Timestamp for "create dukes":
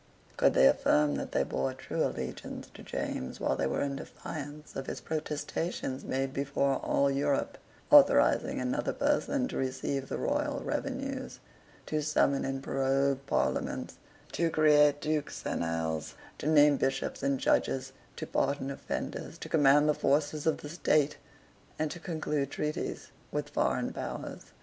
14.49-15.45